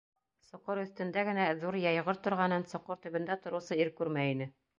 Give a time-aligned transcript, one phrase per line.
[0.45, 4.51] Соҡор өҫтөндә генә ҙур йәйғор торғанын соҡор төбөндә тороусы ир күрмәй ине.